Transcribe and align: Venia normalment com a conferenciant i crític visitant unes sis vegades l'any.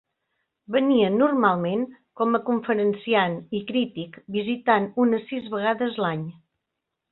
Venia 0.75 1.09
normalment 1.17 1.83
com 2.21 2.39
a 2.39 2.41
conferenciant 2.47 3.37
i 3.59 3.63
crític 3.69 4.19
visitant 4.39 4.91
unes 5.07 5.31
sis 5.33 5.55
vegades 5.55 6.03
l'any. 6.05 6.27